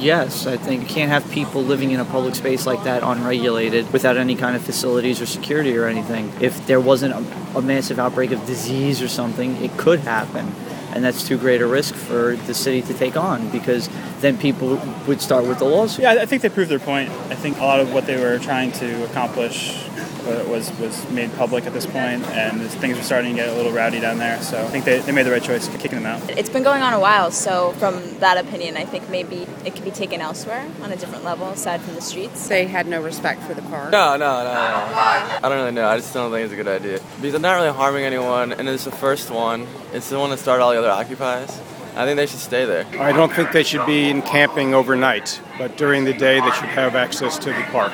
[0.00, 3.92] Yes, I think you can't have people living in a public space like that unregulated
[3.92, 6.32] without any kind of facilities or security or anything.
[6.40, 10.52] If there wasn't a, a massive outbreak of disease or something, it could happen.
[10.92, 13.90] And that's too great a risk for the city to take on because
[14.20, 16.04] then people would start with the lawsuit.
[16.04, 17.10] Yeah, I think they proved their point.
[17.10, 19.84] I think a lot of what they were trying to accomplish
[20.48, 23.72] was was made public at this point, and things were starting to get a little
[23.72, 24.40] rowdy down there.
[24.42, 26.30] So I think they, they made the right choice kicking them out.
[26.30, 29.84] It's been going on a while, so from that opinion, I think maybe it could
[29.84, 32.48] be taken elsewhere on a different level aside from the streets.
[32.48, 33.90] They had no respect for the park.
[33.92, 34.50] No, no, no, no.
[34.54, 35.88] I don't really know.
[35.88, 38.68] I just don't think it's a good idea because they're not really harming anyone, and
[38.68, 39.66] it's the first one.
[39.92, 41.60] It's the one that started all the other occupies.
[41.96, 42.86] I think they should stay there.
[43.00, 46.68] I don't think they should be in camping overnight, but during the day they should
[46.68, 47.92] have access to the park.